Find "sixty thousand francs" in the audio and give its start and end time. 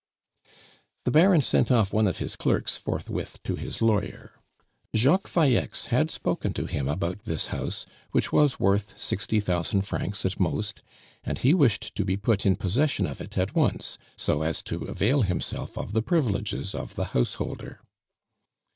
8.99-10.25